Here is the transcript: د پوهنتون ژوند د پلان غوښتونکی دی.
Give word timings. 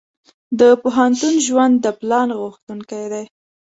د 0.59 0.61
پوهنتون 0.81 1.33
ژوند 1.47 1.73
د 1.79 1.85
پلان 1.99 2.29
غوښتونکی 2.39 3.03
دی. 3.13 3.23